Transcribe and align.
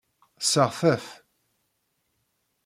Tesseɣta-t. 0.39 1.07